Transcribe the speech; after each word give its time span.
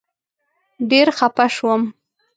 ډېر 0.89 1.07
خپه 1.17 1.45
شوم. 1.55 1.81